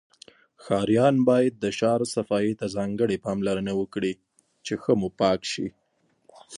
ښاریان 0.63 1.15
باید 1.29 1.53
د 1.63 1.65
شار 1.79 2.01
صفایی 2.15 2.53
ته 2.59 2.65
ځانګړی 2.75 3.17
پاملرنه 3.25 3.73
وکړی 3.77 4.13
چی 4.65 4.73
ښه 4.81 4.93
موپاک 5.01 5.41
شی 5.51 5.67